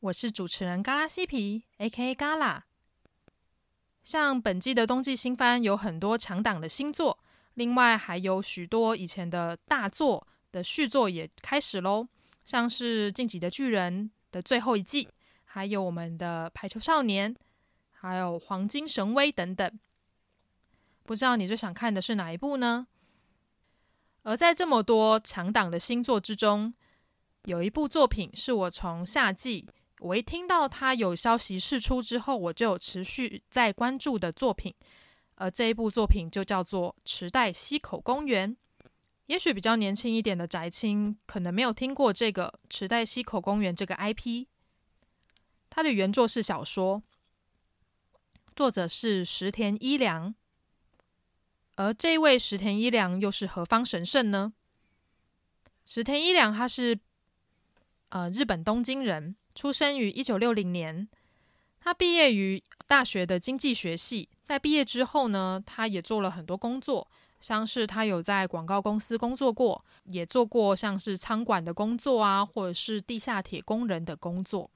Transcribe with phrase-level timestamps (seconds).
[0.00, 2.14] 我是主持人嘎拉西皮，A.K.A.
[2.14, 2.64] 嘎拉。
[4.04, 7.18] 像本季的冬季新番有很多强档的新作，
[7.54, 12.06] 另外还有许多以前的大作的续作也开始喽。
[12.44, 15.08] 像是《进击的巨人》的最后一季，
[15.42, 17.34] 还有我们的《排球少年》，
[17.90, 19.78] 还有《黄金神威》等等。
[21.02, 22.86] 不知道你最想看的是哪一部呢？
[24.22, 26.72] 而在这么多强档的新作之中，
[27.46, 29.66] 有一部作品是我从夏季。
[30.00, 34.74] 我一听到他有消息释出之后，我就持续在关注的作品，
[35.34, 38.56] 而这一部作品就叫做《池袋西口公园》。
[39.26, 44.46] 也许比较年轻一点的宅青可能没有听过这个《池袋西口公园》这个 IP。
[45.68, 47.02] 它的原作是小说，
[48.56, 50.34] 作者是石田一良。
[51.76, 54.52] 而这位石田一良又是何方神圣呢？
[55.84, 56.98] 石田一良他是
[58.08, 59.36] 呃日本东京人。
[59.54, 61.08] 出生于一九六零年，
[61.80, 64.28] 他毕业于大学的经济学系。
[64.42, 67.06] 在毕业之后呢，他也做了很多工作，
[67.40, 74.70] 像是他有在广告公司工作过，也做过像是仓管的工作啊，或者是地下铁工人的工作。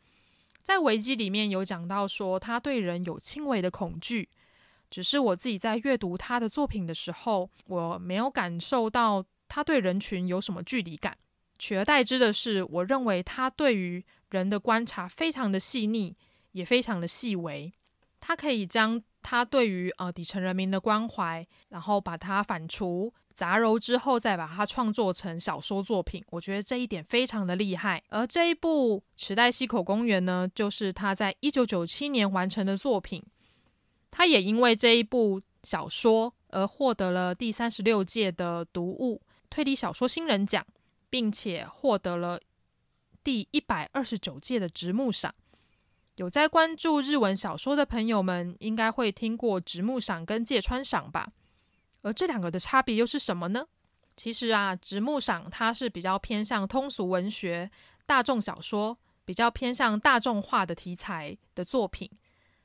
[0.63, 4.29] 在维基里面有讲到说，他对人有轻微的恐惧，
[4.91, 11.17] 只是我自己在阅读他的作品的时候，我没有感受到他对人群有什么距离感，
[11.59, 16.17] 取而代之的是，我认为他对于人的观察非常的细腻，
[16.53, 17.73] 也非常的细微。
[18.21, 26.25] 他可以将他对于呃底层人民的关怀，然后把它反刍、杂糅之后，再把它创作成小说作品。
[26.31, 28.01] 我觉得这一点非常的厉害。
[28.11, 33.21] 而这一部《池袋西口公园》呢，就是他在一九九七年完成的作品。
[34.11, 40.65] 他也因为这一部小说而获得了第三十六届的读物推理小说新人奖，
[41.11, 42.39] 并且获得了。
[43.25, 45.33] 第一百二十九届的直木赏，
[46.17, 51.33] 有在关注日文小说的朋友们，应该会听过直木赏跟芥川赏吧？
[52.03, 53.67] 而这两个的差别又是什么呢？
[54.17, 57.71] 其实啊，直木赏它是比较偏向通俗文学、
[58.07, 62.09] 大众小说，比较偏向大众化的题材的作品；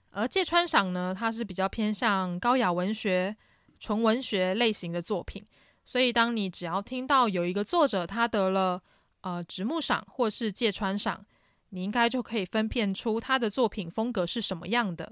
[0.09, 3.37] 而芥川赏呢，它是比较偏向高雅文学、
[3.79, 5.45] 纯文学类型的作品。
[5.85, 8.81] 所以，当你只要听到有一个作者他得了。
[9.27, 11.25] 呃，直木赏或是芥川赏，
[11.71, 15.11] 你应该就可以分辨出他的作品风格是什么样的。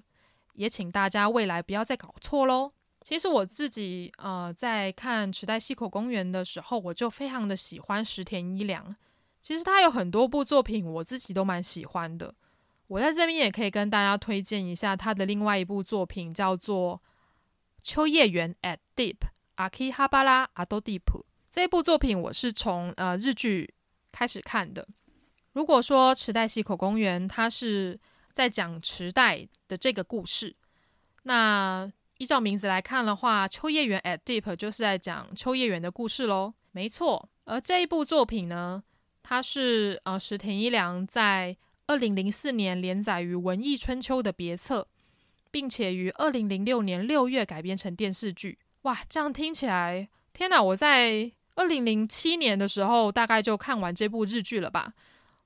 [0.53, 2.71] 也请大家未来不要再搞错喽。
[3.01, 8.95] 其实我自己呃在看池袋西口公园的时候，我就非常的喜欢石田一良。
[9.41, 12.33] 其实他有很多部作品，我自己都蛮喜欢的。
[12.87, 17.01] 我在这边也可以跟大家推荐一下他的另外一部作品，叫做
[17.83, 19.17] 《秋叶原 at Deep
[19.57, 21.01] Akihabara at Deep》。
[21.51, 23.74] 这部作品我是从呃日剧。
[24.15, 24.87] 开始看的。
[25.51, 27.99] 如果说池袋西口公园，它是
[28.31, 30.55] 在讲池袋的这个故事，
[31.23, 36.53] 那依照名字来看的话，秋叶原 at Deep 就是在讲秋叶原的故事喽。
[36.71, 38.81] 没错，而这一部作品呢，
[39.21, 44.87] 它是呃石田一良在二零零四年连载于《文艺春秋》的别册，
[45.51, 48.59] 并且于二零零六年六月改编成电视剧。
[48.83, 50.63] 哇，这样听起来，天哪！
[50.63, 51.31] 我在。
[51.55, 54.93] 二零零七年的时候，大概就看完这部日剧了吧。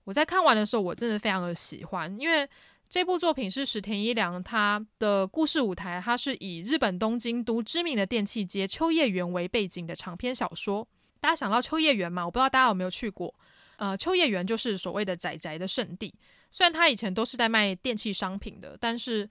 [0.03, 2.49] 我在看完的时候，我真的非常的喜欢，因为
[2.89, 10.87] 这部作品是石田一良他的故事舞台，它是以日本东京都知名的电器街秋叶原为背景的长篇小说。
[11.19, 12.25] 大家想到秋叶原嘛？
[12.25, 13.31] 我不知道大家有没有去过。
[13.75, 16.11] 呃，秋叶原就是所谓的宅宅的圣地。
[16.49, 19.29] 虽然它以前都是在卖电器商品的，但是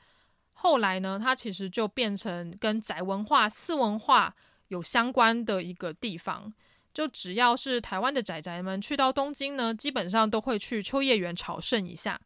[0.53, 4.33] 后来呢，它其实就变成跟宅文化、次文化
[4.69, 6.53] 有相关的一个地方。
[6.99, 12.21] 就只要是台湾的宅宅们去到东京呢，基本上都会去秋叶原朝圣一下。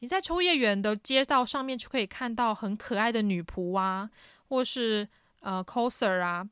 [0.00, 4.10] 你在秋叶原的街道上面就可以看到很可爱的女仆啊，
[4.48, 5.08] 或是
[5.42, 6.44] 呃 coser 啊，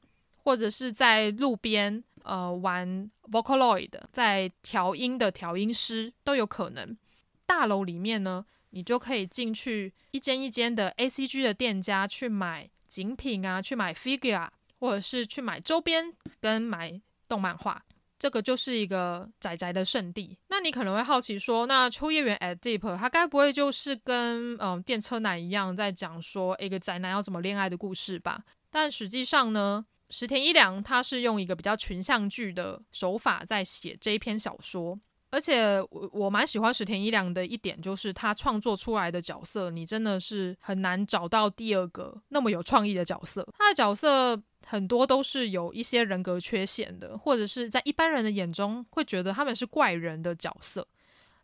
[0.45, 6.97] 或者是在路边呃玩 Vocaloid 在调音的调音师都有可能。
[7.45, 14.49] 大楼里面呢，你就可以进去一间一间的 ACG 的店家去买景品啊，去买 figure，
[14.79, 17.01] 或者是去买周边跟买。
[17.29, 17.83] 动漫画，
[18.19, 20.39] 这个就是一个宅宅的圣地。
[20.49, 28.45] 那你可能会好奇说，那秋叶原 at Deep，它该不会就是跟嗯电车男一样，在讲说一个宅男要怎么恋爱的故事吧？
[28.71, 34.99] 但实际上呢，石田一良他是用一个比较群像剧的手法在写这一篇小说。
[35.35, 43.45] 而且我我蛮喜欢石田一良的一点，就是他创作出来的角色，你真的是很难找到第二个那么有创意的角色。
[43.59, 50.87] 他的角色很多都是有一些人格缺陷的，或者是在一般人的眼中会觉得他们是怪人的角色。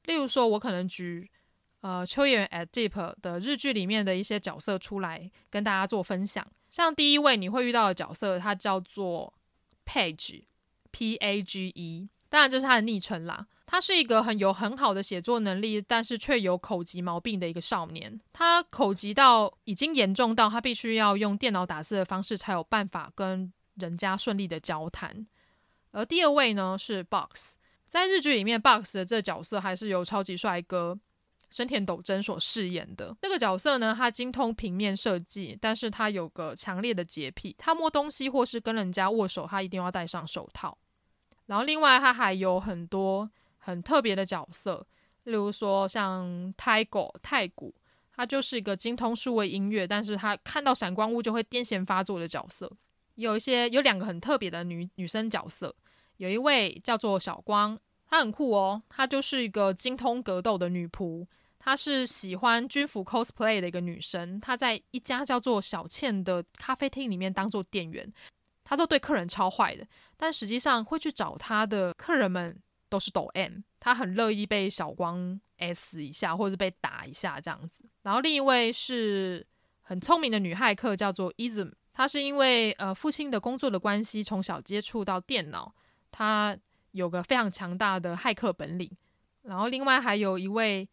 [0.04, 1.28] 例如说，我可能举
[1.80, 6.46] 呃秋叶原 at Deep 的日剧里面的一些角色出来跟大家做分享。
[6.70, 9.34] 像第一位你会遇到的角色，他叫做
[9.84, 13.48] Page，P A G E，当然这是他的昵称啦。
[13.70, 18.20] 他是一个很有很好的写作能力，但是却有口疾毛病的一个少年。
[18.32, 25.24] 他口疾到已经严重到他必须要用电脑打字的方式才有办法跟人家顺利的交谈。
[25.92, 30.98] 而第二位呢是 Box，在日剧里面，Box 的这个角色还是由超级帅哥
[31.48, 33.16] 深田斗真所饰演的。
[33.22, 40.76] 这个角色呢，他精通平面设计，但是他有个强烈的洁癖，他摸东西或是跟人家握手，他一定要戴上手套。
[41.46, 43.30] 然后另外他还有很多。
[43.60, 44.84] 很特别的角色，
[45.24, 47.72] 例如说像太鼓，太古，
[48.16, 52.70] 他就是一个精通数位音乐，但是他看到闪光物就会癫痫发作的角色。
[53.14, 55.74] 有一些有两个很特别的女女生角色，
[56.16, 61.26] 有一位叫做小光，她很酷哦，她就是一个精通格斗的女仆，
[61.58, 68.10] 她是喜欢军服 cosplay 的一个女生，她在一家叫做小倩的咖啡厅里面当做店员，
[68.64, 69.86] 她都对客人超坏的，
[70.16, 72.58] 但实际上会去找她的客人们。
[72.90, 77.84] 都是抖 M，他很乐意被小光 S 一下，或者是被打一下这样子。
[78.02, 79.46] 然后另一位是
[79.80, 85.72] 很聪明的女骇客，叫做 Izum，她是因为呃父亲的工作的关系，从小接触到电脑，
[86.10, 86.58] 她
[86.90, 88.90] 有个非常强大的骇客本领。
[89.42, 90.86] 然后另外还有一位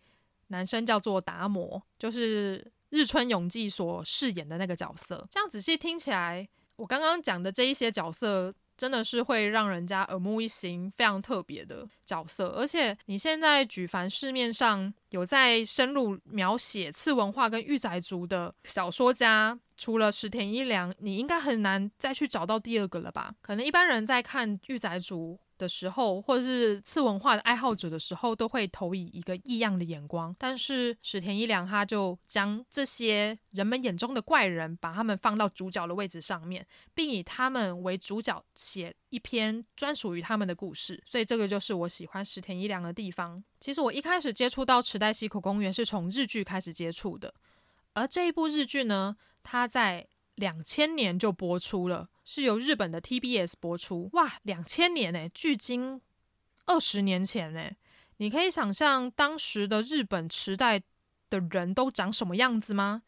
[0.47, 5.27] 男生叫做达摩，就是日村勇纪所饰演的那个角色。
[5.31, 8.53] 这样仔细听起来，我刚刚讲的这一些角色。
[8.77, 12.49] 真的是会让人家耳目一新，非常特别的角色。
[12.49, 23.33] 而且你现在举凡市面上有在深入描写次文化跟御宅族的小说家，除了石田一良，你应该很难再去找到第二个了吧？
[23.41, 30.35] 可能一般人在看御宅族的时候，或者是次文化的爱好者的时候，都会投以一个异样的眼光。
[30.37, 41.01] 但是史田一良他就将这些人们眼中的怪人，把他们放到主角的位置上面，并以他们为主角写一篇专属于他们的故事。
[41.05, 43.43] 所以这个就是我喜欢史田一良的地方。
[43.59, 47.33] 其实我一开始接触到池袋西口公园是从日剧开始接触的，
[47.93, 52.09] 而这一部日剧呢，它在两千年就播出了。
[52.29, 56.01] 是由日本的 TBS 播出，哇，两千年诶，距今
[56.65, 57.77] 二十年前诶，
[58.17, 60.81] 你可以想象当时的日本时代
[61.29, 63.03] 的人都长什么样子吗？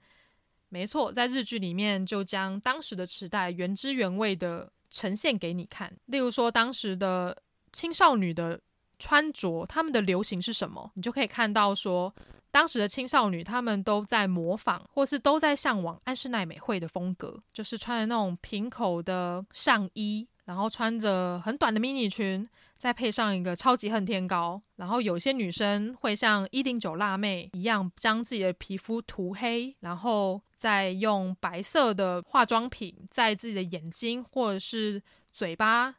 [0.69, 5.93] 没错，在日剧里面就将当时的时代原汁原味的呈现给你看。
[6.05, 7.43] 例如说，当时的
[7.73, 8.61] 青少女的
[8.97, 10.89] 穿着，他们的流行是什么？
[10.95, 12.15] 你就可以看到说。
[12.51, 22.47] 当时的青少女，她们都在模仿，或是都在向往安室奈美惠的风格，就是穿着那种平口的上衣，然后穿着很短的迷你裙，
[22.77, 24.61] 再配上一个超级恨天高。
[24.77, 35.95] 然后有些女生会像一零九辣妹一样，将自己的皮肤涂黑，然后再用白色的化妆品在自己的眼睛或者是嘴巴、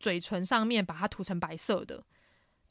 [0.00, 2.02] 嘴唇上面把它涂成白色的。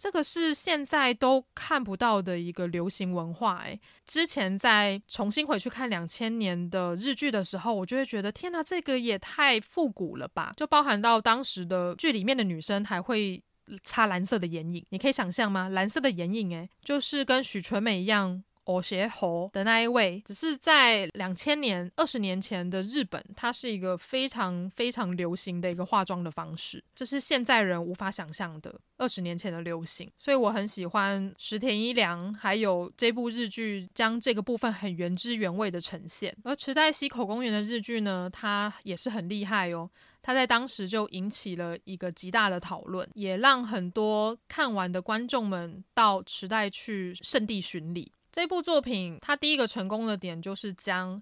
[0.03, 3.79] 这个是现在都看不到的一个流行文化哎。
[4.05, 10.51] 之前在重新回去看两千年的日剧的时候，我就会觉得天哪，这个也太复古了吧！
[10.57, 13.41] 就包含到当时的剧里面的女生还会
[13.85, 15.69] 擦蓝色的眼影，你可以想象吗？
[15.69, 18.43] 蓝色的眼影哎，就是跟许纯美一样。
[18.65, 30.09] 偶学猴的那一位，只是在两千年、二十年前的日本，它是一个非常非常流行的一个化妆的方式，这是现在人无法想象的二十年前的流行。
[30.17, 36.35] 所以我很喜欢石田一良，还有这部日剧将这个部分很原汁原味的呈现。
[36.43, 39.89] 而池袋西口公园的日剧呢，它也是很厉害哦，
[40.21, 48.09] 它在当时就引起了一个极大的讨论，也让很多看完的观众们到池袋去圣地巡礼。
[48.33, 51.21] 这部作品，它第一个成功的点就是将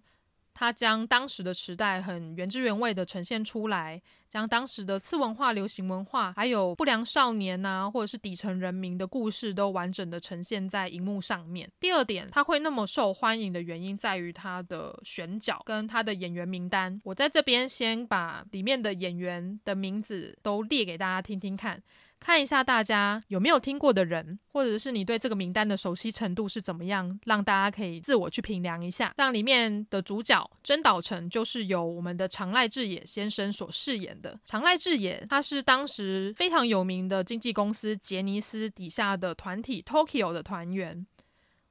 [0.54, 4.02] 它将当时的时代很原汁原味的呈现出来，
[4.32, 11.70] 将当时的次文化、流行文化，还有不良少年呐，或者是底层人民的故事，都完整的呈现在荧幕上面。
[11.82, 17.02] 第二点，它会那么受欢迎的原因在于它的选角跟它的演员名单。
[17.04, 21.84] 我在这边先把里面的演员的名字都列给大家听听看。
[22.22, 29.12] 看一下大家有没有听过的人，或者是你对这个名单的熟悉程度是怎么样，让大家可以自我去评量一下。
[29.18, 34.40] 让里面的主角真岛诚，就是由我们的长濑智也先生所饰演的。
[34.46, 41.06] 长濑智也，他是当时非常有名的经纪公司杰尼斯底下的团体 Tokyo 的团员。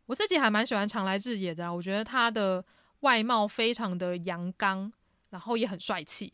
[0.07, 2.65] 我自己还蛮喜欢长濑智也的，我觉得他的
[3.01, 4.93] 外貌非常的阳刚，
[5.31, 6.33] 然后也很帅气。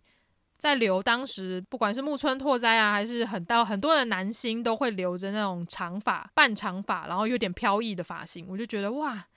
[0.56, 9.28] 在留当时不管是木村拓哉啊，还是很到很多的男星都会留着那种长发、半长发，然后有点飘逸的发型，我就觉得哇，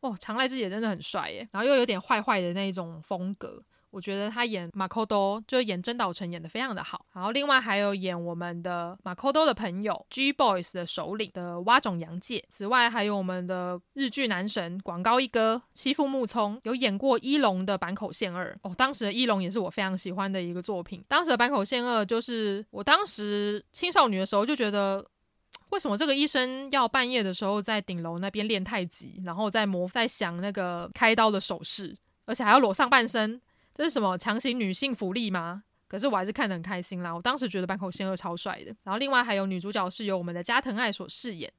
[0.00, 3.62] 哦，长濑智也真的很帅耶，然后又有点坏坏的那种风格。
[3.90, 21.02] 我觉得他演马扣多就演真岛诚演的非常的好，然后另外还有演我们的马扣多的朋友 G Boys 的首领的蛙种洋介，此外还有我们的日剧男神广高一哥欺负木聪，有演过一龙的坂口宪二哦，当时的一龙也是我非常喜欢的一个作品。
[21.08, 25.02] 当时的坂口宪二就是我当时青少女的时候就觉得，
[25.70, 33.40] 为什么这个医生要半夜的时候在顶楼那边练太极，然后在磨在想那个开刀的手势，而且还要裸上半身。
[33.76, 35.64] 这是什么强行女性福利吗？
[35.86, 37.14] 可是我还是看得很开心啦。
[37.14, 38.74] 我当时觉得坂口宪二超帅的。
[38.84, 41.52] 然后另外还有女主角是由我们的加藤爱所饰演。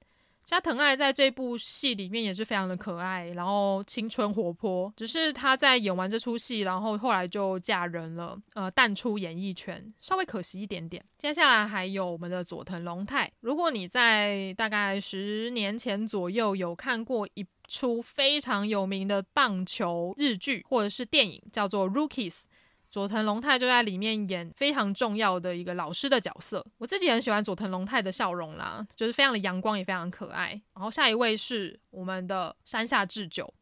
[0.44, 4.92] 加藤爱在这部戏里面也是非常的可爱，然后青春活泼。
[4.96, 11.04] 只是她在演完这出戏，然后后来就嫁人了，呃，淡出演艺圈，稍微可惜一点点。
[11.18, 13.30] 接下来还有我们的佐藤龙太。
[13.42, 22.34] 如果你在大概十年前左右有看过一出非常有名的棒球日剧或者是电影，叫做《Rookies》，
[22.90, 26.66] 佐藤龙太就在里面演非常重要的一个老师的角色。
[26.78, 30.62] 我自己很喜欢佐藤龙太的笑容啦，就是非常的阳光，也非常可爱。
[30.74, 33.54] 然后下一位是我们的山下智久，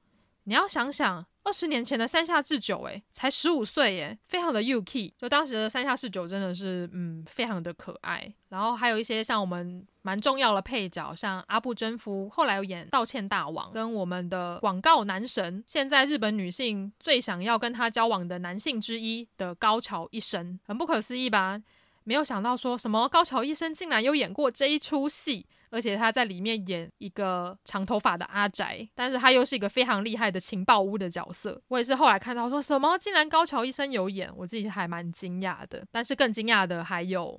[0.44, 1.26] 你要想想。
[1.48, 5.14] 二十年前的山下智久，诶，才十五岁，耶，非常的 yuki。
[5.16, 8.34] 就当时的山下智久真的是，嗯，非常的可爱。
[8.50, 21.60] 然后还有一些像我们蛮重要的配角，像阿部真夫，后来有演《道歉大王》，跟我们的广告男神，现在日本女性最想要跟他交往的男性之一的高桥一生，很不可思议吧？
[22.04, 25.48] 没有想到说什么高桥一生竟然有演过这一出戏。
[25.72, 31.62] 而且他在里面演一个长头发的阿宅，但是他又是一个非常厉害的情报屋的角色。
[31.68, 35.84] 我也是后来看到说什么，竟然高桥一生有演，我自己还蛮惊讶的。
[35.92, 37.38] 但是更惊讶的还有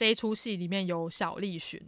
[0.00, 1.78] 这一出戏里面有小栗旬，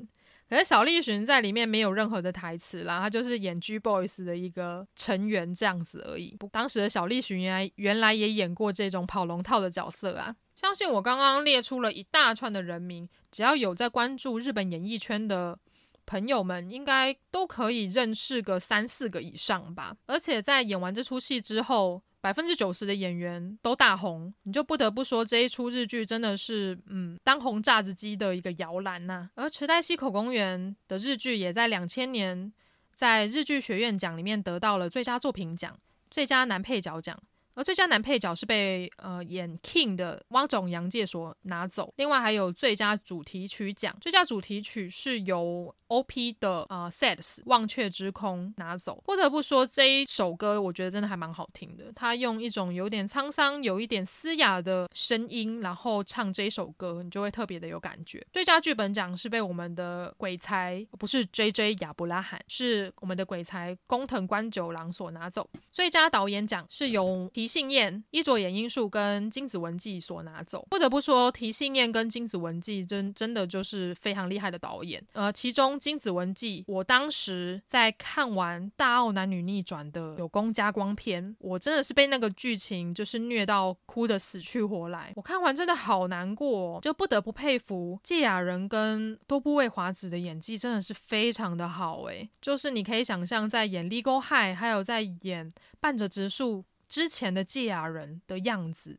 [0.47, 6.37] 可是小栗旬在里面没有任何的台词啦，他就是演 G Boys 的一个成员这样子而已。
[6.51, 10.37] 当时的小栗旬原来原来也演过这种跑龙套的角色啊。
[10.55, 15.59] 相信我刚刚列出了一大串的人名，只要有在关注日本演艺圈的。
[16.05, 29.29] 朋友们应该都可以认识个三四个以上吧，而且在演完这出戏之后，百分之九十的演员都大红，你就不得不说这一出日剧真的是，嗯，当红炸子鸡的一个摇篮呐。
[29.35, 32.53] 而池袋西口公园的日剧也在两千年
[32.95, 35.77] 在日剧学院奖里面得到了最佳作品奖、
[36.11, 37.21] 最佳男配角奖。
[37.55, 49.03] 而最佳男配角是被呃演 King 的汪总杨介所拿走，另外还有最佳主题曲奖，最佳主题曲是由 OP 的呃 Sets 忘却之空拿走。
[49.05, 51.93] 不得不说这一首歌，我觉得真的还蛮好听的。
[51.95, 58.25] 他用一种有点沧桑、有一点嘶哑的声音，然后唱这一首歌，你就会特别的有感觉。
[58.33, 65.47] 最佳剧本奖是被我们的鬼才，不是 JJ 亚伯拉罕，是我们的鬼才工藤官九郎所拿走。
[65.71, 70.65] 最佳导演奖是由提信彦、伊佐野英树跟金子文纪所拿走。
[70.71, 75.05] 不得不说，提信彦跟金子文纪真真的就是非常厉害的导演。
[75.15, 75.73] 呃，其中。
[75.81, 85.13] 金子文纪，我当时在看完《大奥男女逆转》的有功加光篇，我真的是被那个剧情就是虐到哭得死去活来。
[85.17, 96.59] 我看完真的好难过，就不得不佩服堺雅人跟多部未华子的演技真的是非常的好诶，就是你可以想象在演《Legal High》还有在演《半泽直树》
[96.93, 98.99] 之前的堺雅人的样子。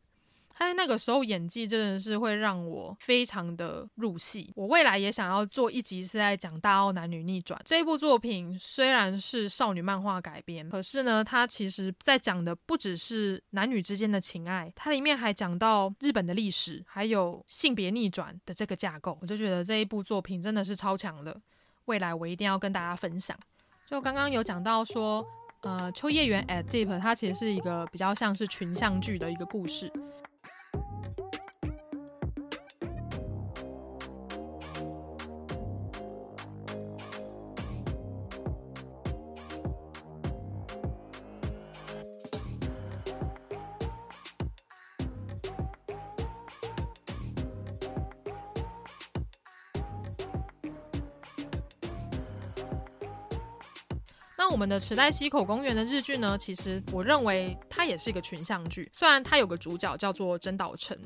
[0.56, 4.52] 他在那个时候演技真的是会让我非常的入戏。
[4.56, 19.16] 我未来也想要做一集是在讲《大奥男女逆转》这一部作品，虽然是少女漫画改编，可是呢，它其实在讲的不只是男女之间的情爱，它里面还讲到日本的历史，还有性别逆转的这个架构。
[19.22, 21.40] 我就觉得这一部作品真的是超强的，
[21.84, 23.36] 未来我一定要跟大家分享。
[23.86, 25.26] 就刚刚有讲到说，
[25.64, 29.90] 呃，秋叶原 at Deep，它其实是一个比较像是群像剧的一个故事。
[54.54, 60.96] 我们的池袋西口公园的日剧呢，其实我认为它也是一个群像剧，虽然它有个主角叫做真岛诚，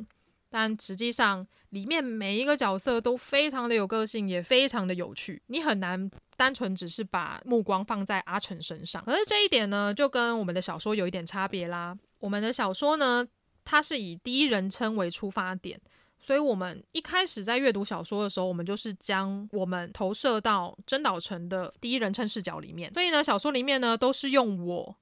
[0.50, 9.02] 但实际上里面每一个角色都非常的有个性，也非常的有趣，你很难单纯只是把目光放在阿诚身上。
[9.06, 11.96] 可是这一点呢，就跟我们的小说有一点差别啦。
[12.18, 13.26] 我们的小说呢，
[13.64, 15.80] 它是以第一人称为出发点。
[16.20, 22.92] 所以，我们一开始在阅读小说的时候，我们就是将我们投射到真岛诚的第一人称视角里面。
[22.92, 24.96] 所以呢，小说里面呢都是用我，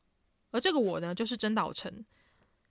[0.50, 2.04] 而这个我呢就是真岛诚。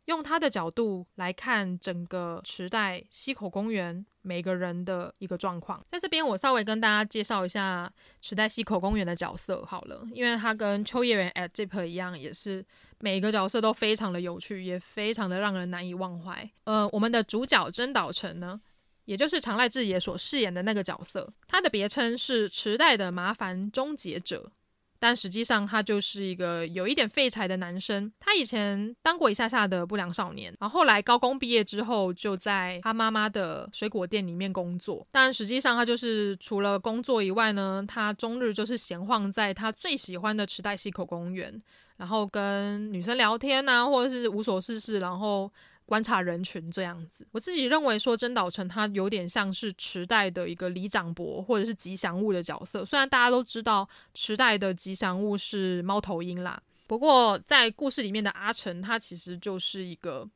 [0.05, 12.65] 用他的角度来看整个池袋西口公园每个人的一个状况，在这边我稍微跟大家介绍一下池袋西口公园的角色好了，因为他跟秋叶原 at Zip 一样，也是
[13.00, 16.50] 每个角色都非常的有趣，也非常的让人难以忘怀。
[16.65, 18.62] 呃，我们的主角真岛诚呢，
[19.05, 24.51] 也就是长濑智也所饰演的那个角色，他的别称是池袋的麻烦终结者。
[25.00, 28.12] 但实际上，他就是一个有一点废柴的男生。
[28.20, 35.06] 他以前当过一下下的不良少年，然后后来高中毕业之后，就在他妈妈的水果店里面工作。
[35.12, 41.62] 但实际上，他就是除了工作以外呢，他终日就是闲晃在他最喜欢的池袋西口公园，
[41.98, 45.52] 然后跟女生聊天啊，或者是无所事事，然后。
[45.86, 52.84] 观察人群这样子，我自己认为说真岛诚他有点像是池袋的一个里长伯或者是吉祥物的角色。
[52.84, 60.27] 虽然大家都知道池袋的吉祥物是猫头鹰啦，不过在故事里面的阿诚他其实就是一个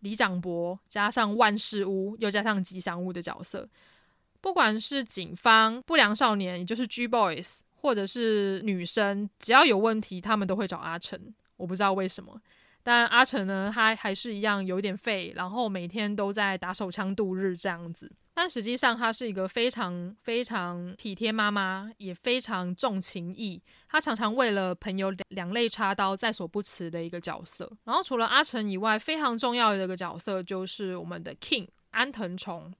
[0.00, 3.68] 里长伯加上万事屋又加上吉祥物的角色。
[4.40, 11.34] 不管是警方、不良少年，也就是 G Boys，或者是女生，只要有问题，他们都会找阿诚。
[11.56, 12.40] 我不知道为什么。
[12.82, 18.10] 但阿成呢，他还是一样有点废，然后每天都在打手枪度日这样子。
[18.32, 23.60] 但实际上，他是一个非常非常体贴妈妈，也非常重情义。
[23.88, 27.68] 他常常为了朋友两肋插刀，在所不辞的一个角色。
[27.82, 32.72] 然后除了阿成以外，非常重要的一个角色就是我们的 King 安藤崇。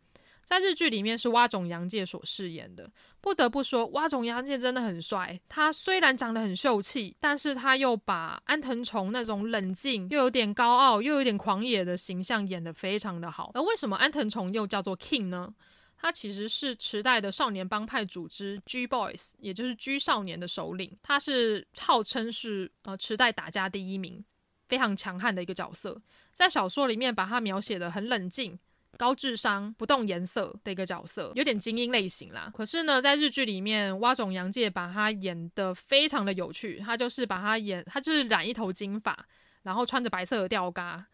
[0.48, 5.38] 在日剧里面是洼塚洋介所饰演的，不得不说洼塚洋介真的很帅。
[5.46, 13.50] 他虽然长得很秀气，但是他又把安藤崇那种冷静又有点高傲又有点狂野的形象演得非常的好。
[13.52, 15.54] 而为什么安藤崇又叫做 King 呢？
[15.98, 20.96] 他其实是池袋的少年帮派组织 G Boys，也就是 G 少年的首领。
[21.02, 24.24] 他是号称是呃池袋打架第一名，
[24.66, 26.00] 非常强悍的一个角色。
[26.32, 28.58] 在小说里面把他描写的很冷静。
[28.96, 32.50] 高智商、不动颜色的一个角色，有点精英类型啦。
[32.54, 36.78] 可是呢，在日剧里面，蛙种洋介把他演得非常的有趣。
[36.80, 39.26] 他就是把他演，他就是染一头金发，
[39.62, 41.06] 然后穿着白色的吊嘎，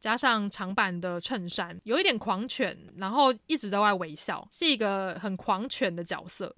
[0.00, 6.54] 加上长版的衬衫，有一点狂犬，然后一直都在微笑，是一个很狂犬的角色。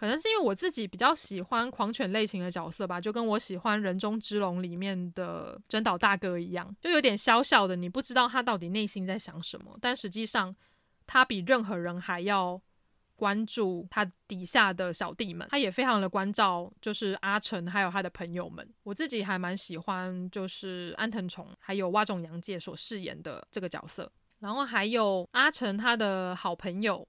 [0.00, 10.56] 可能是因为我自己比较喜欢狂犬类型的角色吧，就跟我喜欢《人中之龙》里面的真岛大哥一样，就有点小小的，你不知道他到底内心在想什么，但实际上
[11.06, 12.58] 他比任何人还要
[13.14, 18.66] 关注他底下的小弟们，他也非常的关照，就是阿成还有他的朋友们。
[18.84, 27.06] 我自己还蛮喜欢，就是安藤崇还有蛙种洋介所饰演的这个角色，然后还有阿成他的好朋友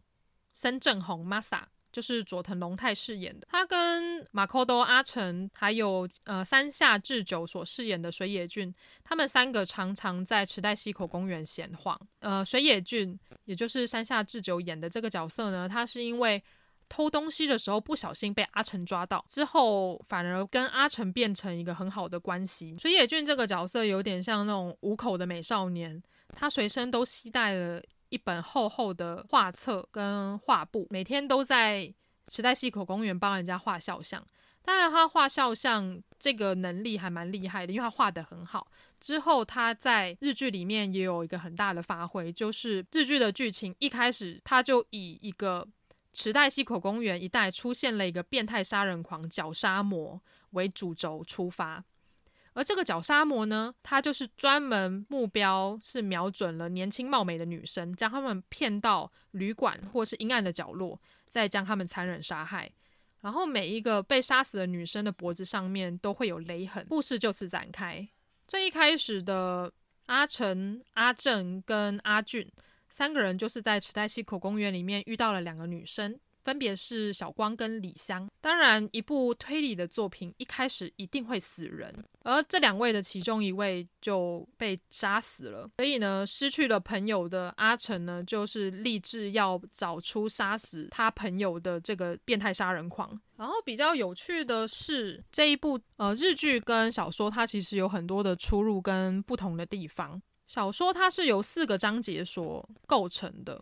[0.54, 1.62] 森正弘 Masa。
[1.92, 8.74] 就是佐藤龙太饰演的，他跟马扣多阿成还有呃山下智久所饰演的水野俊，
[9.04, 12.00] 他们三个常常在池袋西口公园闲晃。
[12.20, 16.42] 呃，水野俊也就是山下智久演的这个角色呢，他是因为
[16.88, 22.76] 偷东西的时候不小心被阿诚抓到，之后反而跟阿诚变成一个很好的关系。
[22.78, 26.02] 水野俊这个角色有点像那种五口的美少年，
[26.34, 27.82] 他随身都携带了。
[28.12, 31.92] 一本厚厚的画册跟画布，每天都在
[32.28, 34.24] 池袋西口公园帮人家画肖像。
[34.64, 38.68] 当然，他画肖像这个能力还蛮厉害的，因为他画得很好。
[39.00, 45.68] 之后他在日剧里面也有一个很大的发挥，就是日剧的剧情一开始他就以一个
[46.14, 50.22] 池袋西口公园一带出现了一个变态杀人狂绞杀魔
[50.52, 51.84] 为主轴出发。
[52.54, 62.70] 而这个绞杀魔呢，他就是专门目标是瞄准了年轻貌美的女生，将她们骗到旅馆或是阴暗的角落，再将她们残忍杀害。
[63.22, 66.86] 然后每一个被杀死的女生的脖子上面都会有勒痕。
[66.90, 68.08] 故事就此展开。
[68.48, 69.72] 最一开始的
[70.08, 72.52] 阿诚、阿正跟阿俊
[72.90, 78.30] 三个人就是在池袋西口公园里面遇到了两个女生，分别是小光跟李湘。
[78.40, 85.70] 当然，一部推理的作品一开始一定会死人，而这两位的其中一位就被杀死了。
[85.78, 93.20] 所以呢，失去了朋友的阿成呢，就是立志要找出杀死他朋友的这个变态杀人狂。
[93.38, 100.22] 然后比较有趣的是，这一部呃日剧跟小说，它其实有很多的出入跟不同的地方。
[100.48, 103.60] 小说它是由四个章节所构成的。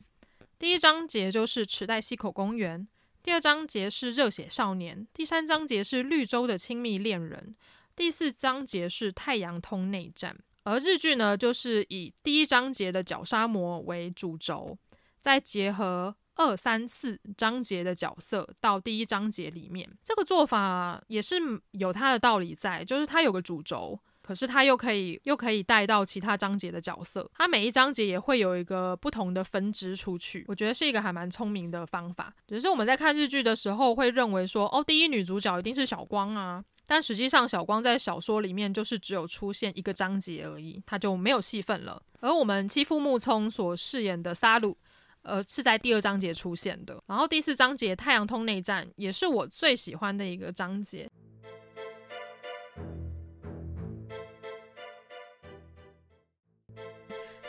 [0.60, 2.86] 第一章节就是池袋西口公园，
[3.24, 7.56] 第二章节是热血少年，第三章节是绿洲的亲密恋人，
[7.96, 10.38] 第四章节是太阳通内战。
[10.64, 14.78] 而日剧呢，就是以第一章节的角杀魔为主轴，
[15.22, 19.90] 再结合二三四章节的角色到第一章节里面。
[20.04, 21.38] 这个做法也是
[21.72, 23.98] 有它的道理在，就是它有个主轴。
[24.30, 32.32] 可是它又可以又可以带到其他章节的角色，它每一章节也会有一个不同的分支出去，我觉得是一个还蛮聪明的方法。
[32.48, 42.00] 只是我们在看日剧的时候会认为说，哦，第一女主角一定是小光啊，但实际上小光在小说里面就是只有出现一个章节而已，他就没有戏份了。
[42.20, 44.78] 而我们妻夫木聪所饰演的沙鲁，
[45.24, 47.02] 呃，是在第二章节出现的。
[47.08, 51.10] 然后第四章节太阳通内战也是我最喜欢的一个章节。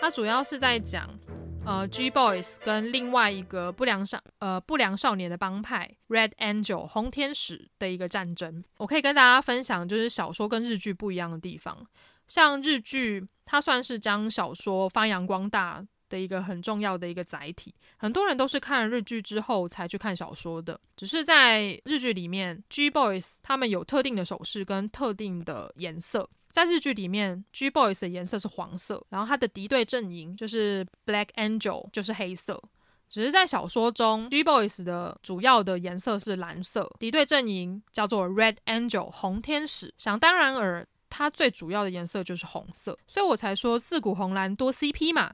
[0.00, 1.06] 它主要是在讲，
[1.66, 8.64] 呃，G Boys 跟另外一个不良少呃不良少年的帮派 Red Angel 红天使的一个战争。
[8.78, 11.86] 我可以跟大家分享，就是小说跟日剧不一样的地方。
[12.26, 17.74] 像日剧，它算是将小说发扬光大的一个很重要的一个载体。
[17.98, 20.80] 很多人都是看了日剧之后才去看小说的。
[20.96, 26.28] 只是在日剧里面，G Boys 他们有特定的手势跟特定的颜色。
[26.50, 32.62] 在日剧里面，G Boys 的颜色是黄色，然后他的敌对阵营就是 Black Angel，就是黑色。
[33.08, 39.92] 只是在小说中，G Boys 的主要的颜色是蓝色，敌对阵营叫做 Red Angel，红天使。
[39.98, 45.32] 想当然尔，它最主要的颜色就是红色，所以我才说自古红蓝多 CP 嘛。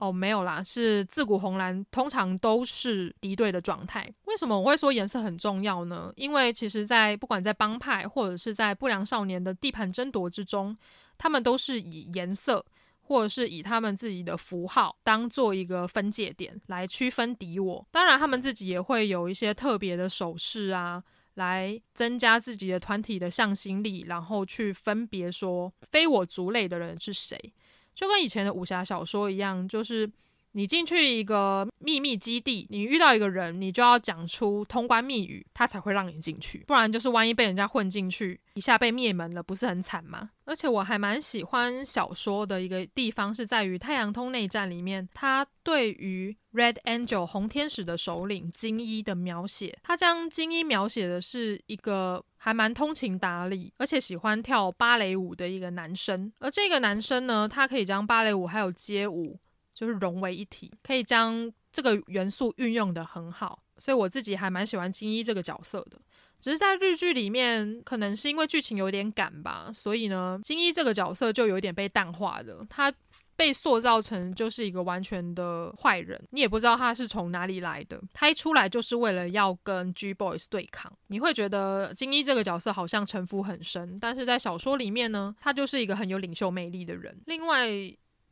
[0.00, 4.10] 哦，没有啦，是自古红蓝通常都是敌对的状态。
[4.24, 6.10] 为什么我会说颜色很重要呢？
[6.16, 10.74] 因为其实，在不管在帮派或者是在不良少年的地盘争夺之中，
[11.18, 12.64] 他们都是以颜色
[13.02, 17.86] 或者是以他们自己的符号当做一个分界点来区分敌我。
[17.90, 21.02] 当然，他们自己也会有一些特别的手势啊，
[21.34, 27.36] 来增加自己的团体的向心力，然后去分别说非我族类的人是谁。
[28.00, 30.10] 就跟以前的武侠小说一样，就是
[30.52, 36.64] 你进去一个秘密基地，你遇到一个人，你就要讲出通关密语，他才会让你进去。
[36.66, 40.30] 不然就是万一被人家混进去，一下被灭门了，不是很惨吗？
[40.44, 52.24] 而且我还蛮喜欢小说的一个地方，是在于《太阳通内战》里面，他对于 Red Angel 红天使的首领金一的描写，他将金一描写的是一个。
[52.42, 56.32] 还蛮通情达理，而且喜欢跳芭蕾舞的一个男生。
[56.38, 59.38] 而这个男生呢，他可以将芭蕾舞还有街舞
[59.80, 63.62] 就是融为一体，可以将这个元素运用得很好。
[63.78, 65.98] 所以我自己还蛮喜欢金一这个角色的。
[66.38, 72.66] 只是在日剧里面，可能是因为剧情有点赶吧，所以呢，金一这个角色就有点被淡化的。
[72.68, 72.92] 他。
[73.36, 77.98] 被塑造成就是一个完全的坏人，你也不知道他是从哪里来的。
[78.12, 87.18] 他一出来就是为了要跟 G Boys 对抗，你会觉得金一这个角色好像城府很深，但是在小说里面呢，他就是一个很有领袖魅力的人。
[87.24, 87.66] 另外，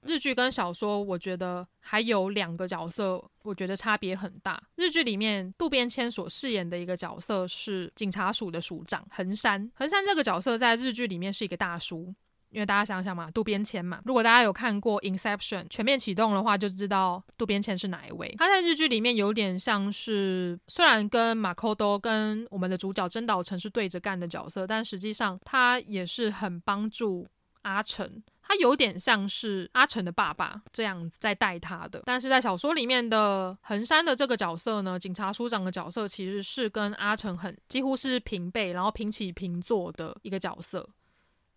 [0.02, 4.62] 日剧跟小说，我觉得还有两个角色，我觉得差别很大。
[4.76, 12.14] 日剧里面渡边谦所饰演的一个角色是警察署的署长横山，横山这个角色在日剧里面是一个大叔。
[12.50, 18.34] 因为大家想想嘛，渡边谦嘛，如果大家有看过《Inception》全面启动的话，就知道渡边谦是哪一位。
[18.38, 27.26] 他在日剧里面有点像是，虽然跟马扣多跟我们的主角真岛诚是对着干的角色，但实际上他也是很帮助
[27.61, 28.22] 阿成。
[28.48, 32.02] 他有点像是阿成的爸爸这样子在带他的。
[32.06, 40.88] 但是在小说里面的横山的这个角色呢，警察署长的角色其实是跟阿成很几乎是平辈，然后平起平坐的一个角色。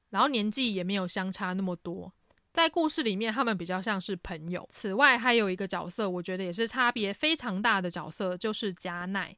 [0.09, 2.11] 然后年纪也没有相差那么多，
[2.51, 4.67] 在故事里面他们比较像是朋友。
[4.69, 9.33] 此外还有一个角色，我觉得也是差别非常大的角色，就是加奈。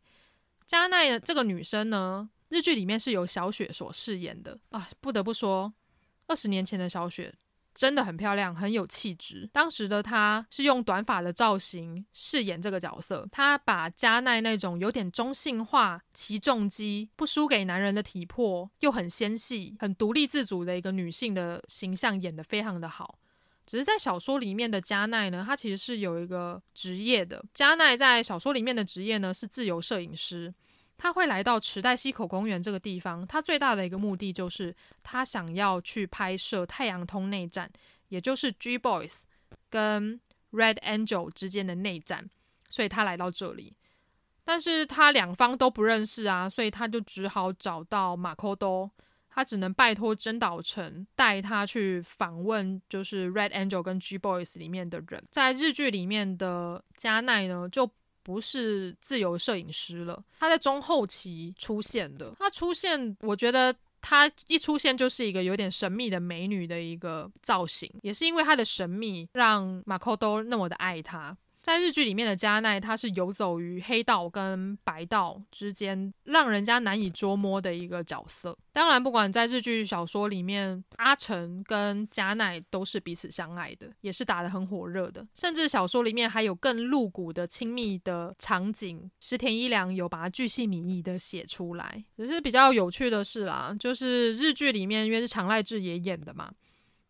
[0.65, 5.71] 加奈的这个女生呢，日剧里面是由小雪所饰演的啊，不得不说，
[6.27, 7.33] 二十年前的小雪。
[7.75, 9.49] 真的很漂亮，很有气质。
[9.51, 23.17] 当时的她是用短发的造型饰演这个角色，她把加奈那种有点中性化、骑重机、不输给男人的体魄，又很纤细、很独立自主的一个女性的形象演得非常的好。
[23.65, 27.43] 只是在小说里面的加奈呢，她其实是有一个职业的。
[27.55, 30.53] 加奈在小说里面的职业呢是自由摄影师，
[31.03, 37.69] 他会来到池袋西口公园这个地方，他最大的一个目的就是他想要去拍摄太阳通内战，
[38.07, 39.23] 也就是 G Boys
[39.69, 40.17] 跟
[40.53, 42.29] Red Angel 之间的内战，
[42.69, 43.75] 所以他来到这里。
[44.45, 48.89] 但是他两方都不认识啊，所以他就只好找到马扣多，
[49.29, 55.21] 他只能拜托真岛诚带他去访问，就是 Red Angel 跟 G Boys 里面的人。
[55.29, 57.91] 在日剧里面的加奈呢，就
[58.23, 62.33] 不是自由摄影师了，他在中后期出现的。
[62.39, 71.37] 他出现，我觉得他一出现就是一个有点神秘的美女的一个造型，也是因为他的神秘，让马扣都那么的爱他。
[71.63, 78.55] 在日剧里面的加奈，他是游走于黑道跟白道之间，让人家难以捉摸的一个角色。
[78.73, 85.25] 当然，不管在日剧小说里面，阿成跟加奈都是彼此相爱的，也是打得很火热的。
[85.33, 92.03] 甚至小说里面还有更露骨的亲密的场景，石田一良有把它巨细靡遗的写出来。
[92.17, 96.51] 只是比较有趣的是啦，就是日剧里面因为是长濑智也演的嘛。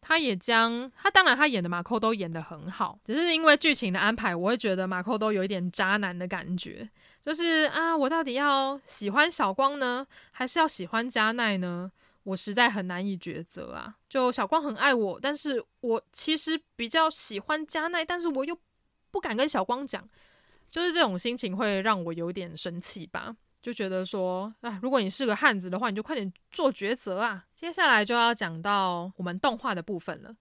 [0.06, 6.88] 他也将他当然他演的马扣都演得很好，只是因为剧情的安排，我会觉得马扣都有一点渣男的感觉，
[7.22, 11.90] 就是啊，我到底要喜欢小光呢，还是要喜欢加奈呢？
[12.24, 13.96] 我实在很难以抉择啊。
[14.10, 18.58] 就小光很爱我，但是我其实比较喜欢加奈，但是我又
[19.10, 20.08] 不敢跟小光讲，
[20.70, 23.36] 就是这种心情会让我有点生气吧。
[23.64, 27.46] 就觉得说，啊，如果你是个汉子的话，你就快点做抉择啊！
[27.56, 30.36] 接下来就要讲到我们动画的部分了。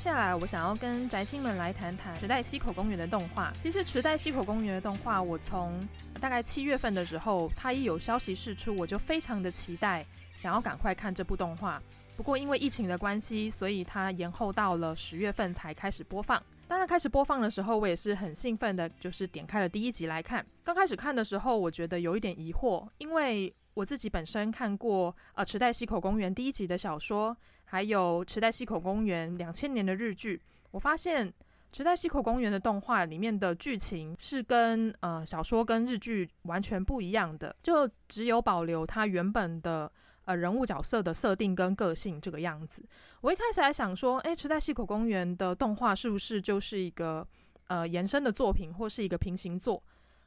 [0.00, 3.52] 接下来，我想要跟宅青们来谈谈池袋西口公园的动画。
[3.62, 5.78] 其实，池袋西口公园的动画，我从
[6.18, 10.02] 大概七月份的时候，它一有消息释出，我就非常的期待，
[10.34, 11.78] 想要赶快看这部动画。
[12.16, 16.42] 不过，因为疫情的关系，所以它延后到了十月份才开始播放。
[16.66, 20.42] 当然，开始播放的时候，我也是很兴奋的，就是点开了第一集来看。
[20.64, 27.36] 刚开始看的时候，我觉得有一点疑惑，因为我自己本身看过呃池袋西口公园第一集的小说。
[27.70, 31.32] 还有池袋西口公园两千年的日剧，我发现
[31.70, 39.90] 池袋西口公园的动画里面的剧情是跟呃小说跟日剧完全不一样的，就只有保留它原本的
[40.24, 42.84] 呃人物角色的设定跟个性这个样子。
[43.20, 47.24] 我一开始还想说，诶，池袋西口公园的动画是不是就是一个
[47.68, 49.80] 呃延伸的作品或是一个平行作？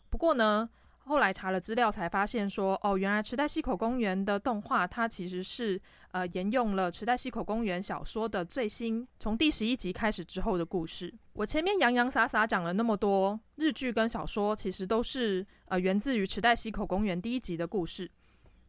[0.10, 0.70] 不过呢。
[1.06, 5.80] 后来查了资料，才发现说，哦，原来池袋西口公园的动画，它其实是
[6.12, 11.14] 呃沿用了池袋西口公园小说的最新，从第十一集开始之后的故事。
[11.34, 18.10] 我前面洋洋洒洒讲了那么多，日剧跟小说其实都是呃源自于池袋西口公园第一集的故事。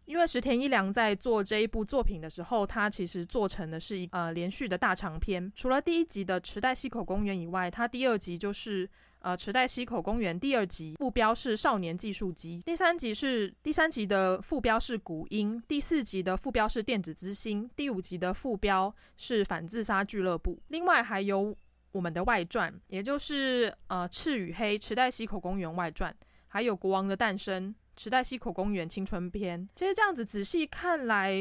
[0.07, 5.51] 因为石田一良在做这一部作品的时候，他其实做成的是一呃连续的大长篇。
[5.55, 8.91] 除了第一集的池袋西口公园以外，他第二集就是。
[9.25, 20.61] 呃，池袋西口公园第二集副标是少年计数机，第三集是第三集的副标是古音，第四集的副标是电子之星，第五集的副标是反自杀俱乐部。
[20.69, 21.57] 另外还有
[21.93, 26.15] 我们的外传，也就是呃赤与黑池袋西口公园外传，
[26.49, 29.67] 还有国王的诞生池袋西口公园青春篇。
[29.75, 31.35] 其实这样子仔细看来。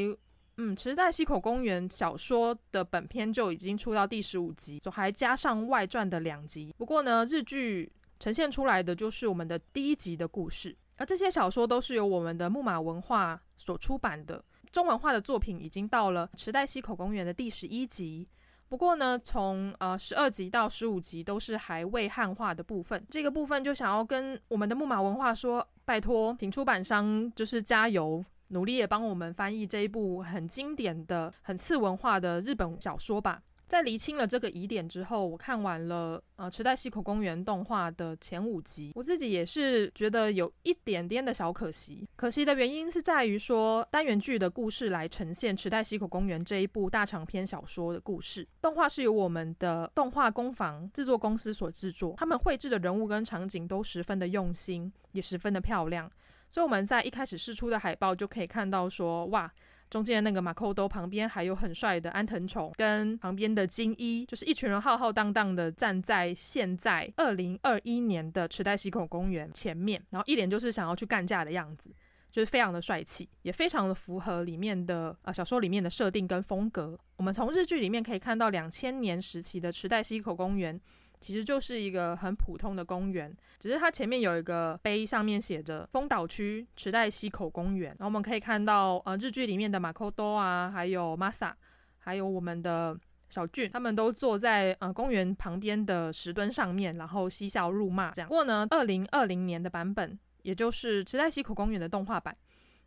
[0.56, 6.72] 嗯，池袋西口公园小说的本篇就已经出到第十五集，就还加上外传的两集。
[6.78, 7.90] 不过呢，日剧
[8.20, 14.44] 呈现出来的就是我们的第一集的故事，而这些小说都是由我们的木马文化所出版的。
[14.70, 18.28] 中文化的作品已经到了池袋西口公园的第十一集，
[18.68, 23.04] 不过呢，从呃十二集到十五集都是还未汉化的部分。
[23.10, 28.24] 这个部分就想要跟我们的木马文化说，拜托，请出版商就是加油。
[28.48, 33.42] 努力也帮我们翻译这一部很经典的、很次文化的日本小说吧。
[33.66, 42.06] 在厘清了这个疑点之后，我看完了呃池袋西口公园动画的前五集，我自己也是觉得有一点点的小可惜。
[42.14, 56.08] 可惜的原因是在于说单元剧的故事来呈现池袋西口公园这一部大长篇小说的故事，动画是由我们的动画工坊制作公司所制作，他们绘制的人物跟场景都十分的用心，也十分的漂亮。
[56.54, 59.52] 所以我们在一开始释出的海报就可以看到说，哇，
[59.90, 71.90] 中间那个马扣兜旁边还有很帅的安藤宠，跟旁边的金一，就是一群人浩浩荡荡的站在现在二零二一年的池袋西口公园前面，然后一脸就是想要去干架的样子。
[72.30, 76.98] 就是非常的帅气，也非常的符合里面的呃小说里面的设定跟风格。
[77.16, 80.80] 我们从日剧里面可以看到，两千年时期的池袋西口公园
[81.24, 87.88] 其实就是一个很普通的公园，只是它前面有一个碑，上面写着丰岛区池袋西口公园。
[87.92, 91.52] 然后我们可以看到呃日剧里面的马扣多啊，还有 Masa，
[92.00, 92.94] 还有我们的
[93.30, 98.28] 小俊，他们都坐在呃公园旁边的石墩上面，然后嬉笑怒骂这样。
[98.28, 100.18] 不过呢，二零二零年的版本。
[100.44, 102.36] 也就是池袋西口公园的动画版，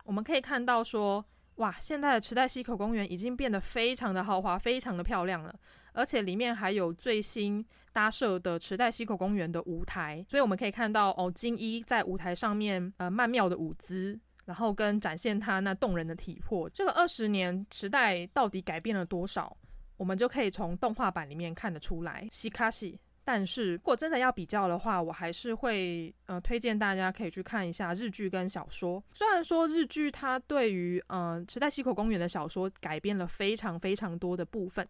[0.04, 1.24] 我们可以看到说，
[1.58, 5.54] 哇，现在的池袋西口公园已经变得非常的豪华，非常的漂亮了，
[5.92, 16.70] 而且里面还有最新搭设的池袋西口公园的舞台，所以我们可以看到哦，金一在舞台上面呃曼妙的舞姿，然后跟展现他那动人的体魄。
[16.70, 19.56] 这个二十年池袋到底改变了多少，
[19.96, 22.28] 我们就可以从动画版里面看得出来。
[22.30, 22.98] 西卡西。
[23.30, 29.04] 但是如果真的要比较的话，我还是会呃推荐大家可以去看一下日剧跟小说。
[29.12, 34.88] 虽然说日剧它对于呃池袋西口公园的小说改编了非常非常多的部分。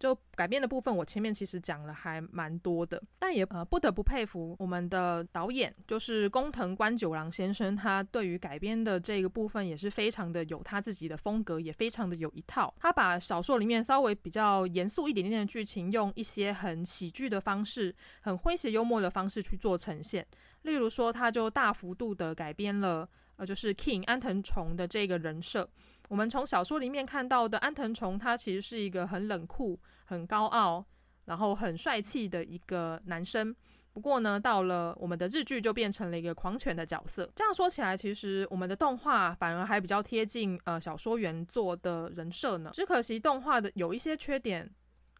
[0.00, 12.74] 就改编的部分，我前面其实讲了还蛮多的，但也呃不得不佩服我们的导演，就是工藤官九郎先生，他对于改编的这个部分也是非常的有他自己的风格，也非常的有一套。
[12.78, 20.26] 他把小说里面稍微比较严肃一点点的剧情，用一些很喜剧的方式，很诙谐幽默的方式去做呈现。
[20.62, 25.68] 例如说，他就大幅度的改编了，呃，就是 King 安藤崇的这个人设。
[26.10, 30.84] 我们从小说里面看到的安藤崇，他其实是一个很冷酷、很高傲，
[31.26, 33.54] 然后很帅气的一个男生。
[33.92, 37.30] 不过呢，到了我们的日剧就变成了一个狂犬的角色。
[37.36, 42.70] 这样说起来，其实我们的动画反而还比较贴近呃小说原作的人设呢。
[42.72, 44.68] 只可惜动画的有一些缺点，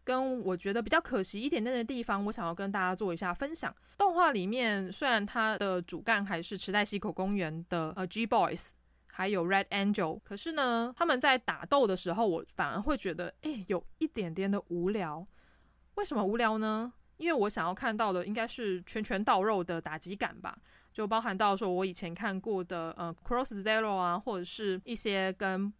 [0.03, 3.73] 跟我觉得比较可惜一点点的地方，我想要跟大家做一下分享。
[3.97, 8.71] 动画里面虽然它的主干还是池袋西口公园的呃 G Boys。
[9.11, 15.25] 还有 Red Angel，可是呢，他们在打斗的时候，我反而会觉得，诶，有一点点的无聊。
[15.95, 16.93] 为什么无聊呢？
[17.17, 20.57] 因为我想要看到的应该是拳拳到肉的打击感吧，
[20.91, 25.71] 就包含到说我以前看过的呃 Cross Zero 啊，或者是一些跟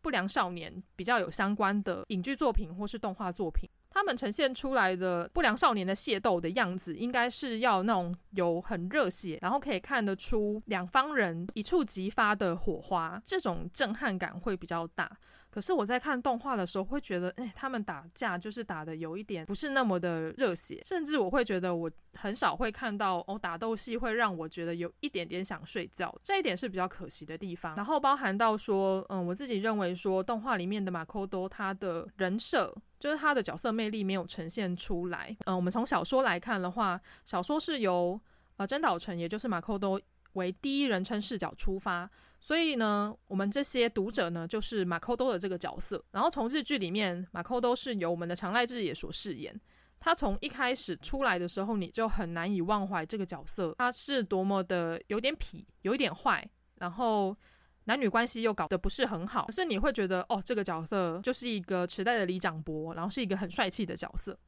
[0.00, 3.68] 不良少年比较有相关的影剧作品或是动画作品。
[3.98, 15.10] 他们呈现出来的不良少年的械斗的样子，应该是要那种有很热血，然后可以看得出两方人一触即发的火花，这种震撼感会比较大。
[15.50, 27.74] 可是我在看动画的时候，会觉得，哎，他们打架就是打得有一点不是那么的热血，甚至我会觉得我很少会看到哦打斗戏会让我觉得有一点点想睡觉，这一点是比较可惜的地方。
[27.76, 35.34] 然后包含到说，嗯，我自己认为说动画里面的马扣多他的人设，就是他的角色魅力没有呈现出来。
[35.46, 38.20] 嗯，我们从小说来看的话，小说是由
[38.58, 40.00] 呃真岛诚，也就是马扣多。
[40.34, 42.08] 为第一人称视角出发，
[42.40, 46.02] 所以呢，我们这些读者呢，就是马扣多的这个角色。
[46.12, 49.60] 然后从日剧里面，马扣多是由我们的长濑智也所饰演。
[50.00, 57.36] 他从一开始出来的时候，你就很难以忘怀这个角色，他是多么的有点痞，有一点坏，然后
[57.84, 59.46] 男女关系又搞得不是很好。
[59.46, 64.38] 可是你会觉得，哦，这个角色就是一个池袋的里长博，然后是一个很帅气的角色。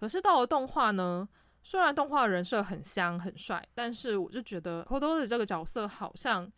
[0.00, 1.28] 可是到了动画呢？
[1.62, 6.50] 虽然动画人设很香很帅，但是我就觉得马扣多的这个角色好像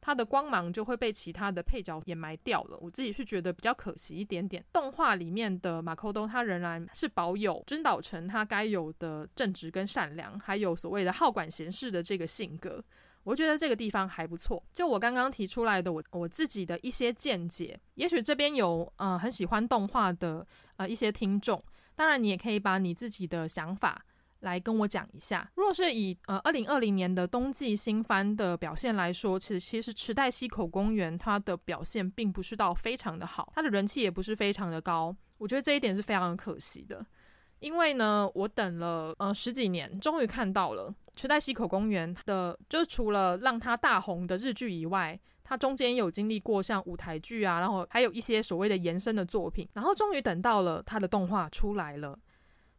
[0.00, 2.78] 他的光芒就会被其他的配角掩埋掉了。
[2.80, 4.64] 我自己是觉得比较可惜一点点。
[4.72, 12.82] 动画里面的马扣多他仍然是保有真岛诚他该有的正直跟善良，还有所谓的好管闲事的这个性格。
[13.22, 14.62] 我觉得这个地方还不错。
[14.72, 21.62] 就我刚刚提出来的我我自己的一些见解，也许这边有呃很喜欢动画的呃一些听众，
[21.94, 24.02] 当然你也可以把你自己的想法。
[24.40, 37.04] 来跟我讲一下，若是以呃二零二零年的冬季新番的表现来说，其实其实池袋西口公园它的表现并不是到非常的好，它的人气也不是非常的高，我觉得这一点是非常可惜的。
[37.60, 52.18] 因为呢，我等了呃十几年，终于看到了池袋西口公园的，就除了让它大红的日剧以外，它中间有经历过像舞台剧啊，然后还有一些所谓的延伸的作品，然后终于等到了它的动画出来了。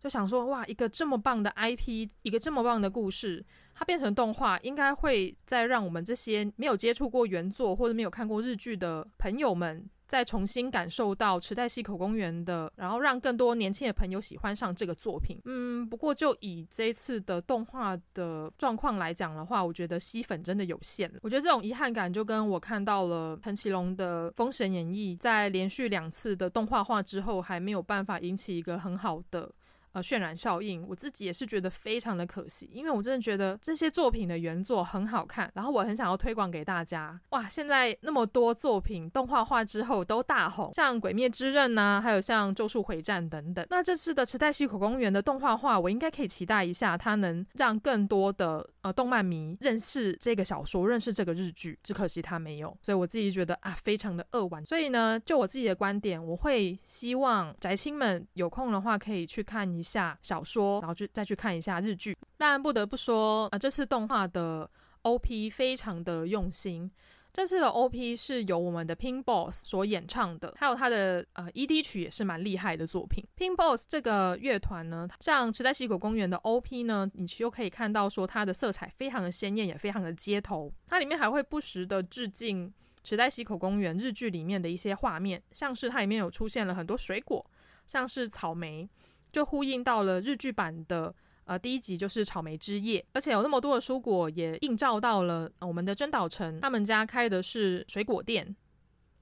[0.02, 3.46] 就想说，哇，一个这么棒的 IP，一个这么棒的故事，
[3.76, 15.40] 它变成动画，应该会再让我们这些没有接触过原作或者没有看过日剧的朋友们，再重新感受到池袋西口公园的，然后让更多年轻的朋友喜欢上这个作品。
[15.46, 21.08] 嗯，不过就以这次的动画的状况来讲的话，我觉得吸粉真的有限。
[21.22, 29.48] 我觉得这种遗憾感就跟我看到了藤崎龙的《封神演义》在连续两次的动画化之后，还没有办法引起一个很好的。
[29.92, 37.20] 呃渲染效应，我自己也是觉得非常的可惜，因为我真的觉得这些作品的原作很好看，然后我很想要推广给大家。
[37.30, 43.66] 哇，现在那么多作品动画化之后都大红，像《鬼灭之刃》呐，还有像《咒术回战》等等。
[43.70, 51.78] 那这次的池袋西口公园的动画化，我应该可以期待一下，它能让更多的呃动漫迷认识这个小说，认识这个日剧。
[51.84, 54.66] 只可惜它没有，所以我自己觉得啊，非常的扼腕。
[54.66, 62.16] 所以呢，就我自己的观点，我会希望宅青们有空的话可以去看一一下小说，然后就再去看一下日剧。
[62.38, 64.70] 但不得不说啊，这次动画的
[65.02, 66.90] OP 非常的用心。
[67.34, 73.26] 这次的 OP 是由我们的 Pink Boss 所演唱的，还有他的呃 ED 曲也是蛮厉害的作品。
[73.38, 80.70] Pink Boss 这个乐团呢，像池袋西口公园的 OP 呢，你就可以看到说它的色彩非常的鲜艳，也非常的街头。
[80.88, 82.72] 它里面还会不时的致敬
[83.02, 87.46] 池袋西口公园日剧里面的一些画面，像是它里面有出现了很多水果，
[87.88, 88.90] 像是草莓，
[89.32, 91.14] 就呼应到了日剧版的。
[91.46, 98.56] 呃，第一集就是草莓之夜，而且有那么多的蔬果，也映照到了我们的真岛城他们家开的是水果店，